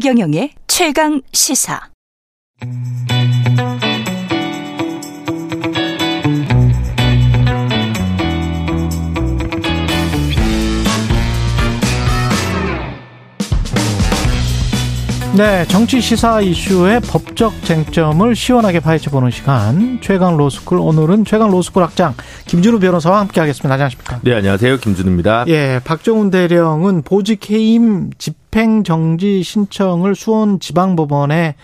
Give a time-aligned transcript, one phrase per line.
[0.00, 1.78] 최경영의 최강 시사.
[15.36, 21.82] 네, 정치 시사 이슈의 법적 쟁점을 시원하게 파헤쳐 보는 시간 최강 로스쿨 오늘은 최강 로스쿨
[21.82, 22.14] 학장
[22.46, 23.74] 김준우 변호사와 함께 하겠습니다.
[23.74, 24.20] 안녕하십니까?
[24.22, 24.78] 네, 안녕하세요.
[24.78, 25.44] 김준우입니다.
[25.48, 31.54] 예, 박정훈 대령은 보직 해임 집 행 정지 신청을 수원 지방법원에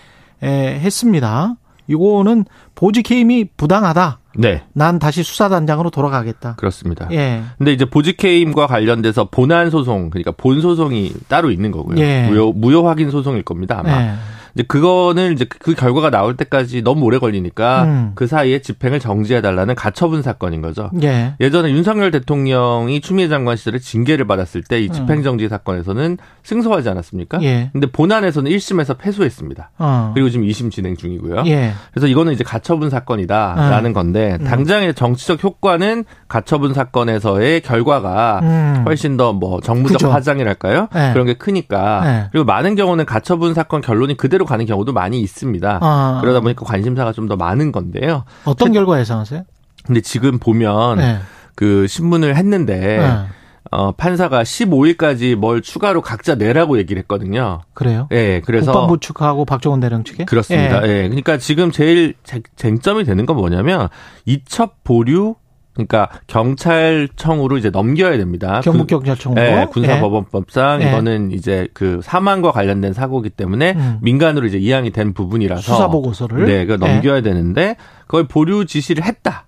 [0.41, 1.55] 했습니다.
[1.87, 4.19] 이거는 보직 해임이 부당하다.
[4.39, 4.61] 네.
[4.73, 6.55] 난 다시 수사단장으로 돌아가겠다.
[6.57, 7.07] 그렇습니다.
[7.11, 7.41] 예.
[7.57, 11.97] 근데 이제 보직해임과 관련돼서 본안 소송, 그러니까 본 소송이 따로 있는 거고요.
[11.99, 12.27] 예.
[12.29, 14.01] 무효, 무효 확인 소송일 겁니다, 아마.
[14.01, 14.11] 예.
[14.57, 18.11] 이제 그거는 이제 그 결과가 나올 때까지 너무 오래 걸리니까 음.
[18.15, 20.89] 그 사이에 집행을 정지해 달라는 가처분 사건인 거죠.
[21.03, 21.35] 예.
[21.39, 24.91] 예전에 윤석열 대통령이 추미애 장관 시절에 징계를 받았을 때이 음.
[24.91, 27.39] 집행 정지 사건에서는 승소하지 않았습니까?
[27.43, 27.69] 예.
[27.71, 29.69] 근데 본안에서는 1심에서 패소했습니다.
[29.77, 30.11] 어.
[30.15, 31.43] 그리고 지금 2심 진행 중이고요.
[31.45, 31.73] 예.
[31.91, 33.93] 그래서 이거는 이제 가처분 사건이다라는 어.
[33.93, 34.45] 건데 음.
[34.45, 38.83] 당장의 정치적 효과는 가처분 사건에서의 결과가 음.
[38.87, 40.09] 훨씬 더 뭐 정무적 그죠.
[40.09, 40.87] 파장이랄까요?
[40.95, 41.11] 예.
[41.13, 42.29] 그런 게 크니까 예.
[42.31, 45.79] 그리고 많은 경우는 가처분 사건 결론이 그대로 가는 경우도 많이 있습니다.
[45.81, 46.17] 아.
[46.21, 48.23] 그러다 보니까 관심사가 좀 더 많은 건데요.
[48.45, 49.43] 어떤 결과 예상하세요?
[49.85, 51.19] 근데 지금 보면 네.
[51.55, 53.25] 그 신문을 했는데 네.
[53.69, 57.61] 어, 판사가 15일까지 뭘 추가로 각자 내라고 얘기를 했거든요.
[57.73, 58.07] 그래요?
[58.11, 58.71] 예, 네, 그래서.
[58.71, 60.23] 국방부 측하고 박정원 대령 측에?
[60.23, 60.83] 그렇습니다.
[60.83, 60.87] 예.
[60.87, 61.01] 네.
[61.09, 62.13] 그러니까 지금 제일
[62.55, 63.89] 쟁점이 되는 건 뭐냐면
[64.25, 65.35] 이첩 보류
[65.77, 68.61] 그러니까 경찰청으로 이제 넘겨야 됩니다.
[68.61, 69.41] 경북경찰청으로.
[69.41, 70.89] 네, 군사법원법상 네.
[70.89, 73.99] 이거는 이제 그 사망과 관련된 사고기 때문에 음.
[74.01, 77.21] 민간으로 이제 이양이 된 부분이라서 수사 보고서를 네, 그 넘겨야 네.
[77.21, 79.45] 되는데 그걸 보류 지시를 했다.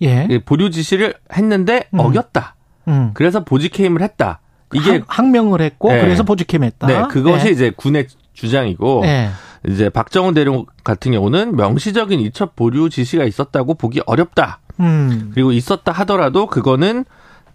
[0.00, 0.26] 예.
[0.28, 2.00] 그 보류 지시를 했는데 음.
[2.00, 2.56] 어겼다.
[2.88, 3.12] 음.
[3.14, 4.40] 그래서 보직해임을 했다.
[4.74, 6.00] 이게 항 명을 했고 네.
[6.00, 6.86] 그래서 보직해임했다.
[6.86, 7.50] 네, 그것이 네.
[7.52, 9.28] 이제 군의 주장이고 네.
[9.68, 14.60] 이제 박정훈 대령 같은 경우는 명시적인 이첩 보류 지시가 있었다고 보기 어렵다.
[14.82, 15.30] 음.
[15.34, 17.04] 그리고 있었다 하더라도 그거는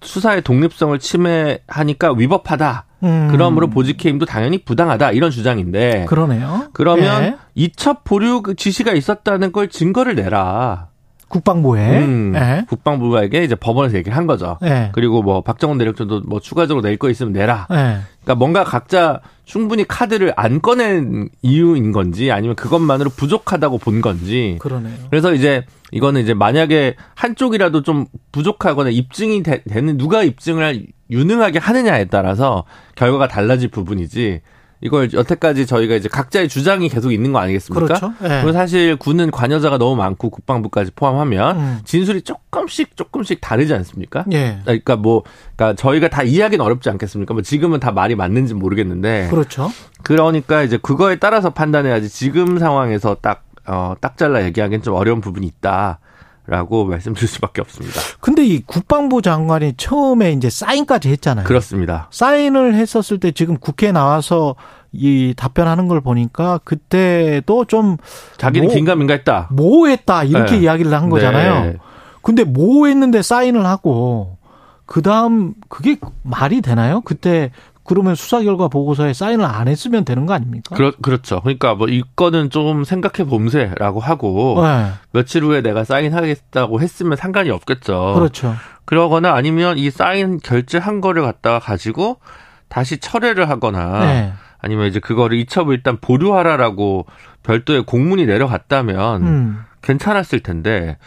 [0.01, 2.85] 수사의 독립성을 침해하니까 위법하다.
[3.03, 3.27] 음.
[3.31, 6.05] 그러므로 보직해임도 당연히 부당하다 이런 주장인데.
[6.05, 6.69] 그러네요.
[6.73, 7.35] 그러면 예.
[7.55, 10.87] 이첩 보류 지시가 있었다는 걸 증거를 내라.
[11.29, 12.65] 국방부에 음, 예.
[12.69, 14.57] 국방부에게 이제 법원에서 얘기를 한 거죠.
[14.63, 14.91] 예.
[14.93, 17.67] 그리고 뭐 박정훈 내력전도 뭐 추가적으로 낼 거 있으면 내라.
[17.71, 17.75] 예.
[18.23, 24.57] 그러니까 뭔가 각자 충분히 카드를 안 꺼낸 이유인 건지 아니면 그것만으로 부족하다고 본 건지.
[24.59, 24.93] 그러네요.
[25.09, 32.05] 그래서 이제 이거는 이제 만약에 한쪽이라도 좀 부족하거나 입증이 되, 는 누가 입증을 유능하게 하느냐에
[32.05, 32.63] 따라서
[32.95, 34.41] 결과가 달라질 부분이지.
[34.81, 37.85] 이걸 여태까지 저희가 이제 각자의 주장이 계속 있는 거 아니겠습니까?
[37.85, 38.13] 그렇죠.
[38.21, 38.41] 네.
[38.41, 41.79] 그리고 사실 군은 관여자가 너무 많고 국방부까지 포함하면 음.
[41.83, 44.25] 진술이 조금씩 조금씩 다르지 않습니까?
[44.31, 44.59] 예.
[44.63, 45.23] 그러니까 뭐
[45.55, 47.33] 그러니까 저희가 다 이해하기는 어렵지 않겠습니까?
[47.33, 49.71] 뭐 지금은 다 말이 맞는지 모르겠는데 그렇죠.
[50.03, 55.45] 그러니까 이제 그거에 따라서 판단해야지 지금 상황에서 딱 어, 딱 잘라 얘기하기는 좀 어려운 부분이
[55.45, 55.99] 있다.
[56.47, 57.99] 라고 말씀드릴 수밖에 없습니다.
[58.21, 61.45] 근데 이 국방부 장관이 처음에 이제 사인까지 했잖아요.
[61.45, 62.07] 그렇습니다.
[62.09, 64.55] 사인을 했었을 때 지금 국회에 나와서
[64.93, 67.97] 이 답변하는 걸 보니까 그때도 좀
[68.37, 69.49] 자기는 뭐, 긴가민가했다.
[69.51, 70.61] 모했다 이렇게 네.
[70.61, 71.65] 이야기를 한 거잖아요.
[71.65, 71.77] 네.
[72.21, 74.37] 근데 모했는데 사인을 하고
[74.85, 77.01] 그 다음 그게 말이 되나요?
[77.01, 77.51] 그때
[77.87, 80.75] 그러면 수사 결과 보고서에 사인을 안 했으면 되는 거 아닙니까?
[80.75, 81.39] 그렇, 그렇죠.
[81.41, 84.91] 그러니까 뭐 이거는 좀 생각해 봄새라고 하고 네.
[85.13, 88.13] 며칠 후에 내가 사인하겠다고 했으면 상관이 없겠죠.
[88.15, 88.55] 그렇죠.
[88.83, 92.19] 그러거나 아니면 이 사인 결제한 거를 갖다가 가지고
[92.67, 94.33] 다시 철회를 하거나 네.
[94.59, 97.05] 아니면 이제 그거를 이첩을 일단 보류하라라고
[97.43, 99.63] 별도의 공문이 내려갔다면 음.
[99.81, 100.97] 괜찮았을 텐데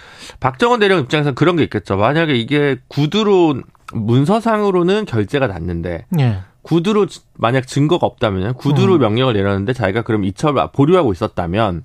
[0.41, 1.97] 박정원 대령 입장에서는 그런 게 있겠죠.
[1.97, 3.61] 만약에 이게 구두로
[3.93, 6.41] 문서상으로는 결제가 났는데 네.
[6.63, 9.01] 구두로 만약 증거가 없다면 구두로 음.
[9.01, 11.83] 명령을 내렸는데 자기가 그럼 이첩을 보류하고 있었다면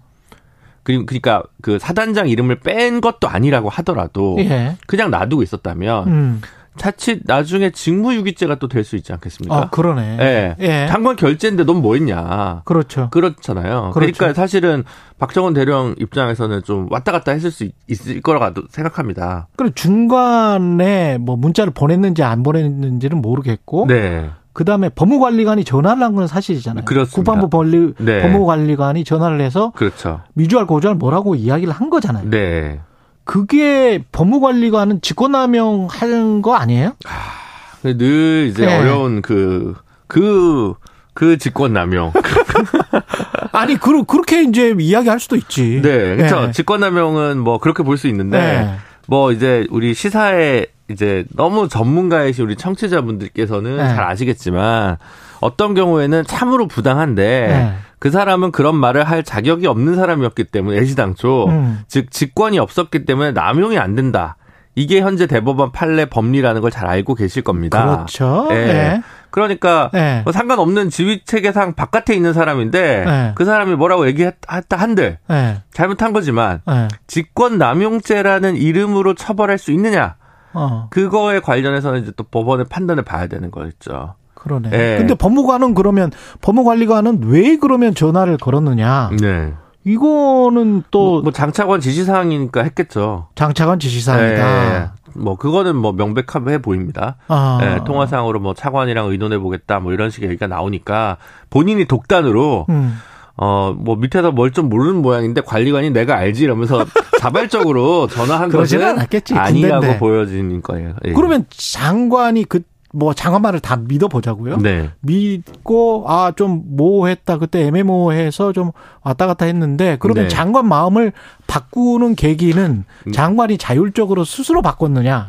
[0.83, 4.77] 그러니까 그 사단장 이름을 뺀 것도 아니라고 하더라도 예.
[4.85, 6.41] 그냥 놔두고 있었다면 음.
[6.77, 9.55] 자칫 나중에 직무유기죄가 또 될 수 있지 않겠습니까?
[9.55, 10.17] 아, 그러네.
[10.19, 10.55] 예.
[10.59, 10.87] 예.
[10.87, 12.61] 장관 결재인데 넌 뭐 했냐.
[12.65, 13.09] 그렇죠.
[13.11, 13.91] 그렇잖아요.
[13.93, 14.11] 그렇죠.
[14.13, 14.83] 그러니까 사실은
[15.17, 19.47] 박정원 대령 입장에서는 좀 왔다 갔다 했을 수 있을 거라고 생각합니다.
[19.55, 23.85] 그리고 중간에 뭐 문자를 보냈는지 안 보냈는지는 모르겠고.
[23.87, 24.29] 네.
[24.55, 26.85] 그 다음에 법무관리관이 전화를 한 건 사실이잖아요.
[26.85, 27.13] 그렇습니다.
[27.33, 28.21] 국방부 권리, 네.
[28.21, 30.21] 법무관리관이 전화를 해서 그렇죠.
[30.33, 32.29] 미주알 고주알 뭐라고 이야기를 한 거잖아요.
[32.29, 32.79] 네.
[33.25, 36.93] 그게 법무관리관은 직권남용 하는 거 아니에요?
[37.05, 38.79] 아, 늘 이제 네.
[38.79, 39.75] 어려운 그,
[40.07, 40.73] 그,
[41.13, 42.13] 그 직권남용.
[43.51, 45.81] 아니, 그, 그렇게 이제 이야기할 수도 있지.
[45.81, 46.15] 네.
[46.15, 46.41] 그렇죠.
[46.47, 46.51] 네.
[46.51, 48.75] 직권남용은 뭐 그렇게 볼 수 있는데, 네.
[49.07, 53.87] 뭐 이제 우리 시사에 이제 너무 전문가이신 우리 청취자분들께서는 네.
[53.87, 54.97] 잘 아시겠지만
[55.41, 57.73] 어떤 경우에는 참으로 부당한데 네.
[57.99, 61.79] 그 사람은 그런 말을 할 자격이 없는 사람이었기 때문에 애시당초 음.
[61.87, 64.37] 즉 직권이 없었기 때문에 남용이 안 된다.
[64.75, 67.85] 이게 현재 대법원 판례 법리라는 걸 잘 알고 계실 겁니다.
[67.85, 68.47] 그렇죠.
[68.49, 68.65] 네.
[68.65, 69.01] 네.
[69.29, 70.21] 그러니까 네.
[70.23, 73.31] 뭐 상관없는 지휘 체계상 바깥에 있는 사람인데 네.
[73.35, 75.61] 그 사람이 뭐라고 얘기했다 한들 네.
[75.71, 76.87] 잘못한 거지만 네.
[77.07, 80.15] 직권 남용죄라는 이름으로 처벌할 수 있느냐?
[80.53, 80.87] 어.
[80.89, 84.15] 그거에 관련해서는 이제 또 법원의 판단을 봐야 되는 거였죠.
[84.33, 84.69] 그러네.
[84.69, 84.97] 네.
[84.97, 86.11] 근데 법무관은 그러면
[86.41, 89.11] 법무관리관은 왜 그러면 전화를 걸었느냐?
[89.21, 89.53] 네.
[89.85, 93.27] 이거는 또 뭐, 뭐 장차관 지시사항이니까 했겠죠.
[93.35, 94.69] 장차관 지시사항이다.
[94.79, 94.87] 네.
[95.15, 97.15] 뭐 그거는 뭐 명백해 보입니다.
[97.27, 97.57] 아.
[97.61, 101.17] 네, 통화상으로 뭐 차관이랑 의논해 보겠다 뭐 이런 식의 얘기가 나오니까
[101.49, 102.97] 본인이 독단으로 음.
[103.37, 106.85] 어뭐 밑에서 뭘 좀 모르는 모양인데 관리관이 내가 알지 이러면서
[107.19, 109.99] 자발적으로 전화한 것은 않았겠지, 아니라고 군대인데.
[109.99, 110.93] 보여지는 거예요.
[111.05, 111.13] 예.
[111.13, 112.61] 그러면 장관이 그
[112.97, 114.57] 뭐 장관 말을 다 믿어보자고요.
[114.57, 114.89] 네.
[115.01, 118.71] 믿고 아 좀 모호했다 그때 애매모호해서 좀
[119.03, 120.27] 왔다 갔다 했는데 그러면 네.
[120.29, 121.11] 장관 마음을
[121.47, 123.11] 바꾸는 계기는 음.
[123.11, 125.27] 장관이 자율적으로 스스로 바꿨느냐?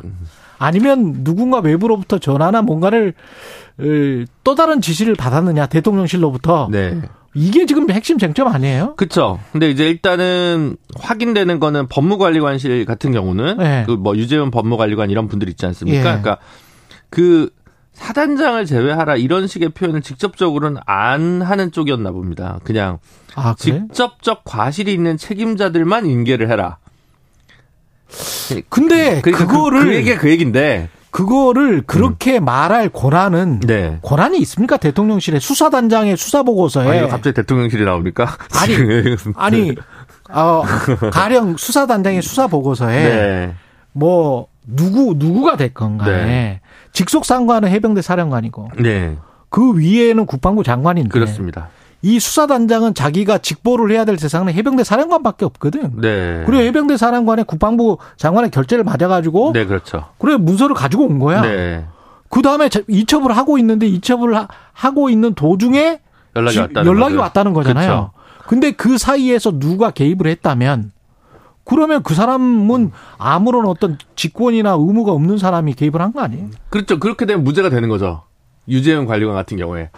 [0.59, 3.13] 아니면 누군가 외부로부터 전화나 뭔가를
[4.43, 6.99] 또 다른 지시를 받았느냐 대통령실로부터 네.
[7.33, 8.95] 이게 지금 핵심 쟁점 아니에요?
[8.95, 9.39] 그렇죠.
[9.51, 13.83] 근데 이제 일단은 확인되는 거는 법무관리관실 같은 경우는 네.
[13.85, 15.97] 그뭐 유재훈 법무관리관 이런 분들 있지 않습니까?
[15.99, 16.01] 예.
[16.03, 16.37] 그러니까
[17.09, 17.51] 그
[17.97, 22.59] 사단장을 제외하라 이런 식의 표현을 직접적으로는 안 하는 쪽이었나 봅니다.
[22.63, 22.99] 그냥
[23.35, 23.81] 아, 그래?
[23.87, 26.77] 직접적 과실이 있는 책임자들만 인계를 해라.
[28.69, 32.45] 근데 그러니까 그, 그거를 그, 그 얘기가 그 얘긴데 그거를 그렇게 음.
[32.45, 33.97] 말할 권한은 네.
[34.03, 38.37] 권한이 있습니까 대통령실에 수사단장의 수사 보고서에 아니, 갑자기 대통령실이 나옵니까?
[38.55, 38.75] 아니
[39.35, 39.75] 아니
[40.29, 40.63] 어,
[41.11, 43.55] 가령 수사단장의 수사 보고서에 네.
[43.91, 46.61] 뭐 누구 누구가 됐건 간에 네.
[46.97, 49.17] 직속 상관은 해병대 사령관이고 네.
[49.49, 51.69] 그 위에는 국방부 장관인데 그렇습니다.
[52.01, 56.01] 이 수사단장은 자기가 직보를 해야 될 세상은 해병대 사령관밖에 없거든.
[56.01, 56.41] 네.
[56.47, 59.53] 그래 해병대 사령관의 국방부 장관의 결재를 맞아가지고.
[59.53, 60.05] 네, 그렇죠.
[60.17, 61.41] 그래 문서를 가지고 온 거야.
[61.41, 61.85] 네.
[62.29, 65.99] 그 다음에 이첩을 하고 있는데 이첩을 하 고 있는 도중에
[66.35, 67.87] 연락이 왔다는, 연락이 왔다는 거잖아요.
[67.87, 68.11] 그렇죠.
[68.47, 70.91] 근데 그 사이에서 누가 개입을 했다면
[71.67, 76.47] 그러면 그 사람은 아무런 어떤 직권이나 의무가 없는 사람이 개입을 한 거 아니에요?
[76.69, 76.99] 그렇죠.
[76.99, 78.23] 그렇게 되면 문제가 되는 거죠.
[78.69, 79.89] 유재현 관리관 같은 경우에.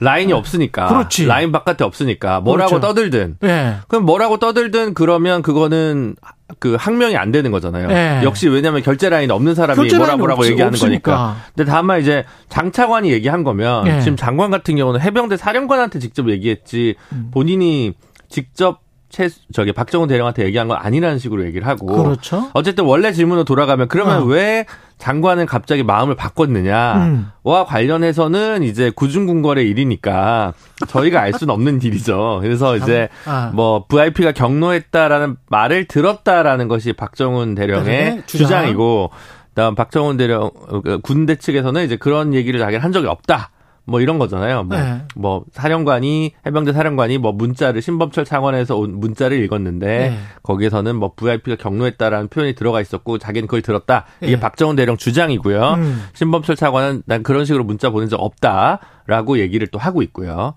[0.00, 0.32] 라인이 네.
[0.34, 0.88] 없으니까.
[0.88, 1.26] 그렇지.
[1.26, 2.40] 라인 바깥에 없으니까.
[2.40, 2.86] 뭐라고 그렇죠.
[2.88, 3.36] 떠들든.
[3.40, 3.76] 네.
[3.88, 6.16] 그럼 뭐라고 떠들든 그러면 그거는
[6.58, 7.86] 그 항명이 안 되는 거잖아요.
[7.88, 8.20] 네.
[8.24, 11.16] 역시 왜냐하면 결제 라인 없는 사람이 뭐라 뭐라고 없, 얘기하는 없으니까.
[11.16, 11.36] 거니까.
[11.54, 14.00] 근데 다만 이제 장차관이 얘기한 거면 네.
[14.00, 17.30] 지금 장관 같은 경우는 해병대 사령관한테 직접 얘기했지 음.
[17.32, 17.94] 본인이
[18.28, 18.80] 직접
[19.12, 22.50] 최 저기 박정훈 대령한테 얘기한 건 아니라는 식으로 얘기를 하고 그렇죠.
[22.54, 24.24] 어쨌든 원래 질문으로 돌아가면 그러면 어.
[24.24, 24.64] 왜
[24.96, 27.30] 장관은 갑자기 마음을 바꿨느냐와 음.
[27.44, 30.54] 관련해서는 이제 구중궁궐의 일이니까
[30.88, 32.38] 저희가 알 수는 없는 일이죠.
[32.40, 33.50] 그래서 이제 아.
[33.54, 38.46] 뭐 VIP가 경로했다라는 말을 들었다라는 것이 박정훈 대령의 네, 주장.
[38.46, 39.10] 주장이고
[39.54, 40.50] 다음 박정훈 대령
[40.82, 43.50] 그 군대 측에서는 이제 그런 얘기를 자기는 한 적이 없다.
[43.84, 44.64] 뭐 이런 거잖아요.
[44.64, 45.02] 뭐, 네.
[45.16, 50.18] 뭐 사령관이 해병대 사령관이 뭐 문자를 신범철 차관에서 온 문자를 읽었는데 네.
[50.42, 54.04] 거기에서는 뭐 VIP가 경로했다라는 표현이 들어가 있었고 자기는 그걸 들었다.
[54.20, 54.40] 이게 네.
[54.40, 55.74] 박정훈 대령 주장이고요.
[55.74, 56.04] 음.
[56.14, 58.80] 신범철 차관은 난 그런 식으로 문자 보낸 적 없다.
[59.04, 60.54] 라고 얘기를 또 하고 있고요.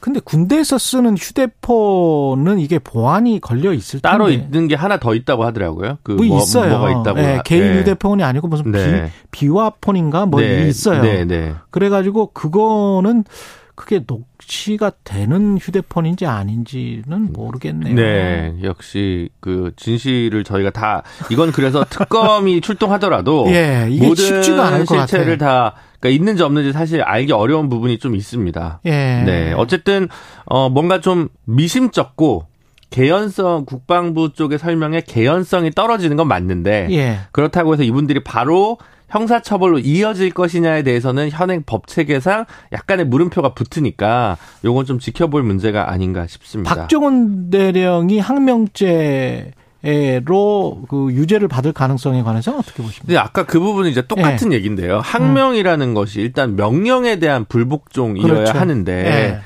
[0.00, 4.08] 근데 군대에서 쓰는 휴대폰은 이게 보안이 걸려 있을 텐데.
[4.10, 5.98] 따로 있는 게 하나 더 있다고 하더라고요.
[6.02, 6.78] 그 뭐, 뭐 있어요.
[6.78, 7.20] 뭐가 있다고.
[7.20, 7.78] 네, 개인 네.
[7.78, 9.12] 휴대폰이 아니고 무슨 네.
[9.30, 10.66] 비, 비화폰인가 뭐 네.
[10.66, 11.00] 있어요.
[11.00, 11.54] 네, 네.
[11.70, 12.55] 그래가지고 그거
[13.02, 13.24] 는
[13.76, 17.94] 그게 녹취가 되는 휴대폰인지 아닌지는 모르겠네요.
[17.94, 26.08] 네, 역시 그 진실을 저희가 다 이건 그래서 특검이 출동하더라도 예, 모든 실체를 다 그러니까
[26.08, 28.80] 있는지 없는지 사실 알기 어려운 부분이 좀 있습니다.
[28.86, 28.90] 예.
[28.90, 30.08] 네, 어쨌든
[30.46, 32.46] 어 뭔가 좀 미심쩍고
[32.88, 37.18] 개연성 국방부 쪽의 설명에 개연성이 떨어지는 건 맞는데 예.
[37.32, 44.84] 그렇다고 해서 이분들이 바로 형사처벌로 이어질 것이냐에 대해서는 현행 법 체계상 약간의 물음표가 붙으니까 요건
[44.84, 46.74] 좀 지켜볼 문제가 아닌가 싶습니다.
[46.74, 49.52] 박정훈 대령이 항명죄
[50.24, 53.04] 로그 유죄를 받을 가능성에 관해서 어떻게 보십니까?
[53.06, 54.56] 네, 아까 그 부분은 이제 똑같은 네.
[54.56, 54.98] 얘기인데요.
[54.98, 55.94] 항명이라는 음.
[55.94, 58.58] 것이 일단 명령에 대한 불복종이어야 그렇죠.
[58.58, 59.40] 하는데 네.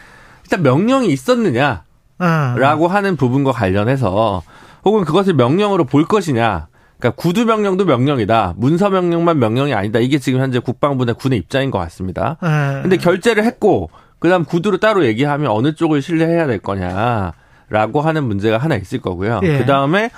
[0.44, 1.82] 일단 명령이 있었느냐라고
[2.20, 2.86] 음.
[2.86, 4.42] 하는 부분과 관련해서
[4.86, 6.68] 혹은 그것을 명령으로 볼 것이냐
[7.00, 8.54] 그러니까 구두 명령도 명령이다.
[8.56, 9.98] 문서 명령만 명령이 아니다.
[9.98, 12.36] 이게 지금 현재 국방부나 군의 입장인 것 같습니다.
[12.42, 12.80] 음.
[12.82, 18.76] 근데 결재를 했고 그다음 구두로 따로 얘기하면 어느 쪽을 신뢰해야 될 거냐라고 하는 문제가 하나
[18.76, 19.40] 있을 거고요.
[19.42, 19.58] 예.
[19.58, 20.10] 그다음에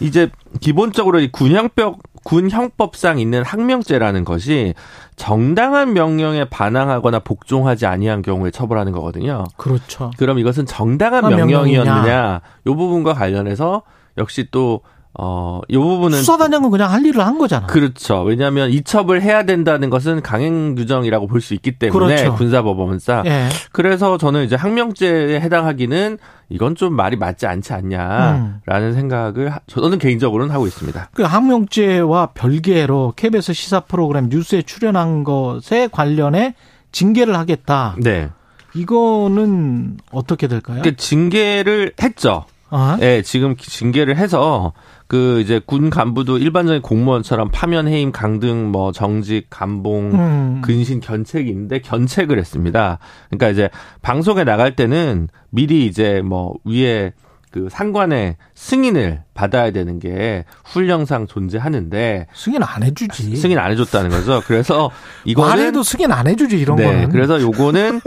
[0.00, 0.30] 이제
[0.60, 4.74] 기본적으로 이 군형법 군형법상 있는 항명죄라는 것이
[5.16, 9.44] 정당한 명령에 반항하거나 복종하지 아니한 경우에 처벌하는 거거든요.
[9.56, 10.10] 그렇죠.
[10.18, 12.40] 그럼 이것은 정당한 명령이었느냐?
[12.66, 13.82] 요 부분과 관련해서
[14.18, 14.80] 역시 또
[15.18, 17.66] 어, 요 부분은 수사단장은 그냥 할 일을 한 거잖아.
[17.66, 18.22] 그렇죠.
[18.22, 22.34] 왜냐하면 이첩을 해야 된다는 것은 강행 규정이라고 볼 수 있기 때문에 그렇죠.
[22.36, 23.26] 군사법원상.
[23.26, 23.48] 예.
[23.72, 26.18] 그래서 저는 이제 항명죄에 해당하기는
[26.50, 28.92] 이건 좀 말이 맞지 않지 않냐라는 음.
[28.94, 31.10] 생각을 저는 개인적으로는 하고 있습니다.
[31.14, 36.54] 그 항명죄와 별개로 KBS 시사 프로그램 뉴스에 출연한 것에 관련해
[36.92, 37.96] 징계를 하겠다.
[37.98, 38.28] 네.
[38.74, 40.82] 이거는 어떻게 될까요?
[40.82, 42.44] 그 징계를 했죠.
[42.70, 42.96] 아?
[43.00, 44.72] 네, 지금 징계를 해서
[45.10, 50.62] 그 이제 군 간부도 일반적인 공무원처럼 파면 해임 강등 뭐 정직 감봉 음.
[50.62, 53.00] 근신 견책이 있는데 견책을 했습니다.
[53.28, 53.70] 그러니까 이제
[54.02, 57.12] 방송에 나갈 때는 미리 이제 뭐 위에
[57.50, 63.34] 그 상관의 승인을 받아야 되는 게 훈령상 존재하는데 승인 안 해주지.
[63.34, 64.40] 승인 안 해줬다는 거죠.
[64.46, 64.92] 그래서
[65.26, 67.08] 이거는 말해도 승인 안 해주지 이런 네, 거는.
[67.08, 68.00] 그래서 요거는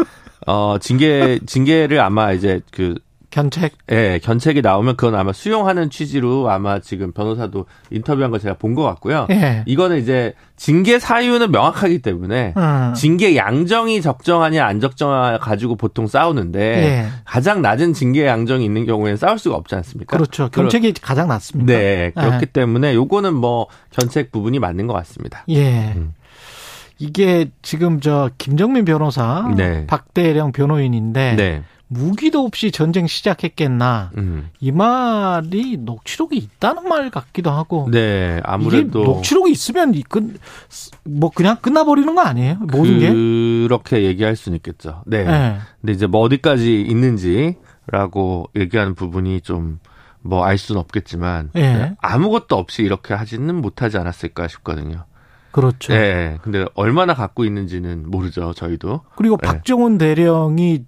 [0.48, 2.96] 어 징계 징계를 아마 이제 그
[3.34, 3.72] 견책?
[3.92, 8.84] 예, 견책이 나오면 그건 아마 수용하는 취지로 아마 지금 변호사도 인터뷰한 거 제가 본 것
[8.84, 9.26] 같고요.
[9.32, 9.64] 예.
[9.66, 12.94] 이거는 이제 징계 사유는 명확하기 때문에 음.
[12.96, 17.06] 징계 양정이 적정하냐 안 적정하냐 가지고 보통 싸우는데 예.
[17.26, 20.16] 가장 낮은 징계 양정이 있는 경우에는 싸울 수가 없지 않습니까?
[20.16, 20.50] 그렇죠.
[20.50, 21.74] 견책이 그러, 가장 낮습니다.
[21.74, 22.46] 네, 그렇기 예.
[22.46, 25.44] 때문에 요거는 뭐 견책 부분이 맞는 것 같습니다.
[25.50, 25.94] 예.
[25.96, 26.14] 음.
[27.00, 29.86] 이게 지금 저 김정민 변호사, 네.
[29.88, 31.64] 박대령 변호인인데 네.
[31.94, 34.50] 무기도 없이 전쟁 시작했겠나 음.
[34.60, 39.94] 이 말이 녹취록이 있다는 말 같기도 하고 네 아무래도 녹취록이 있으면
[41.04, 45.24] 뭐 그냥 끝나버리는 거 아니에요 모든 게 그렇게 얘기할 수는 있겠죠 네.
[45.24, 45.58] 네.
[45.82, 49.80] 근데 이제 뭐 어디까지 있는지라고 얘기하는 부분이 좀
[50.24, 51.96] 뭐 알 수는 없겠지만 네.
[52.02, 55.06] 아무것도 없이 이렇게 하지는 못하지 않았을까 싶거든요.
[55.52, 55.94] 그렇죠.
[55.94, 56.40] 네.
[56.42, 59.02] 근데 얼마나 갖고 있는지는 모르죠, 저희도.
[59.16, 59.48] 그리고 네.
[59.48, 60.86] 박정훈 대령이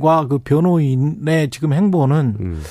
[0.00, 2.62] 과그 변호인의 지금 행보는 음.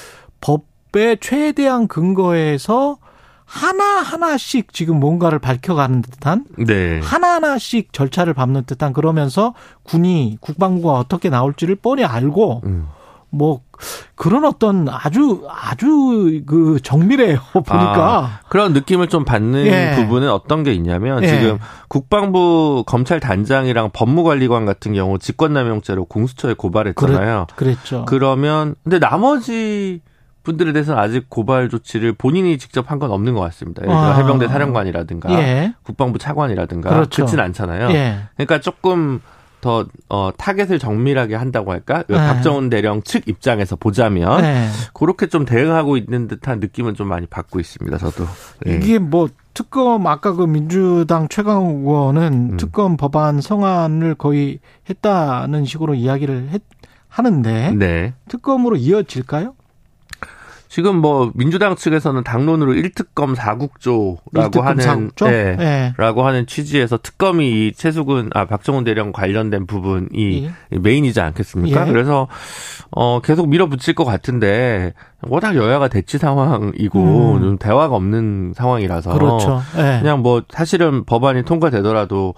[0.41, 2.97] 법의 최대한 근거에서
[3.45, 7.00] 하나하나씩 지금 뭔가를 밝혀가는 듯한 네.
[7.01, 12.88] 하나하나씩 절차를 밟는 듯한 그러면서 군이 국방부가 어떻게 나올지를 뻔히 알고 음.
[13.35, 13.61] 뭐
[14.15, 19.95] 그런 어떤 아주 아주 그 정밀해요 보니까 아, 그런 느낌을 좀 받는 예.
[19.95, 21.27] 부분은 어떤 게 있냐면 예.
[21.27, 27.47] 지금 국방부 검찰 단장이랑 법무관리관 같은 경우 직권남용죄로 공수처에 고발했잖아요.
[27.55, 28.05] 그랬, 그랬죠.
[28.05, 30.01] 그러면 근데 나머지
[30.43, 33.81] 분들에 대해서는 아직 고발 조치를 본인이 직접 한 건 없는 것 같습니다.
[33.81, 34.17] 예를 들어 아.
[34.17, 35.73] 해병대 사령관이라든가 예.
[35.83, 37.09] 국방부 차관이라든가 그렇죠.
[37.15, 37.89] 그렇진 않잖아요.
[37.91, 38.17] 예.
[38.35, 39.21] 그러니까 조금
[39.63, 42.03] 더 어, 타겟을 정밀하게 한다고 할까?
[42.10, 42.17] 네.
[42.17, 44.67] 박정훈 대령 측 입장에서 보자면 네.
[44.93, 47.98] 그렇게 좀 대응하고 있는 듯한 느낌은 좀 많이 받고 있습니다.
[47.98, 48.25] 저도
[48.65, 48.75] 네.
[48.75, 52.58] 이게 뭐 특검 아까 그 민주당 최강 의원은 음.
[52.58, 56.62] 특검 법안 성안을 거의 했다는 식으로 이야기를 했,
[57.08, 58.13] 하는데 네.
[58.27, 59.55] 특검으로 이어질까요?
[60.73, 65.29] 지금 뭐 민주당 측에서는 당론으로 1특검 4국조라고 1특검 하는 4국조?
[65.29, 65.93] 네, 네.
[65.97, 70.77] 라고 하는 취지에서 특검이 이 최수근 아 박정훈 대령 관련된 부분이 예.
[70.79, 71.87] 메인이지 않겠습니까?
[71.87, 71.91] 예.
[71.91, 72.27] 그래서
[72.89, 77.39] 어 계속 밀어붙일 것 같은데 워낙 여야가 대치 상황이고 음.
[77.39, 79.61] 좀 대화가 없는 상황이라서 그렇죠.
[79.77, 79.99] 예.
[80.01, 82.33] 그냥 뭐 사실은 법안이 통과되더라도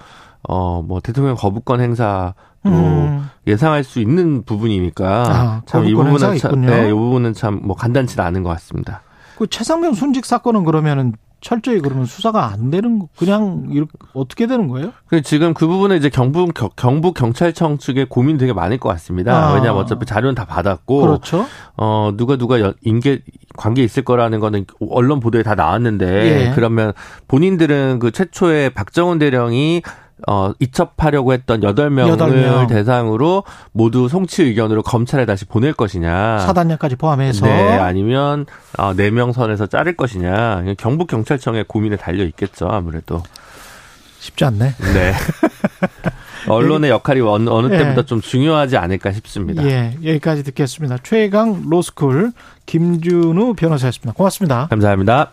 [0.48, 2.34] 어, 뭐 대통령 거부권 행사
[2.64, 3.30] 또 음.
[3.46, 8.44] 예상할 수 있는 부분이니까 아, 참이 부분은 참, 네, 이 부분은 참 뭐 간단치 않은
[8.44, 9.02] 것 같습니다.
[9.38, 14.94] 그 최상병 순직 사건은 그러면은 철저히 그러면 수사가 안 되는 그냥 이렇게 어떻게 되는 거예요?
[15.06, 19.50] 그 지금 그 부분은 이제 경북 경북 경찰청 측에 고민 되게 많을 것 같습니다.
[19.50, 19.54] 아.
[19.54, 21.46] 왜냐하면 어차피 자료는 다 받았고, 그렇죠.
[21.78, 23.20] 어 누가 누가 인계
[23.58, 26.52] 관계 있을 거라는 거는 언론 보도에 다 나왔는데 예.
[26.56, 26.94] 그러면
[27.28, 29.84] 본인들은 그 최초에 박정훈 대령이
[30.28, 32.68] 어, 이첩하려고 했던 8명을 8명.
[32.68, 33.44] 대상으로
[33.74, 36.40] 모두 송치 의견으로 검찰에 다시 보낼 것이냐.
[36.40, 37.46] 사단장까지 포함해서.
[37.46, 38.46] 네, 아니면
[38.78, 40.64] 어, 4명 선에서 자를 것이냐.
[40.78, 43.24] 경북경찰청에 고민에 달려 있겠죠, 아무래도.
[44.20, 44.76] 쉽지 않네.
[44.94, 45.14] 네.
[46.48, 47.78] 언론의 역할이 어느, 어느 예.
[47.78, 48.06] 때보다 예.
[48.06, 49.64] 좀 중요하지 않을까 싶습니다.
[49.66, 50.98] 예, 여기까지 듣겠습니다.
[51.04, 52.32] 최강 로스쿨
[52.66, 54.14] 김준우 변호사였습니다.
[54.14, 54.68] 고맙습니다.
[54.70, 55.24] 감사합니다.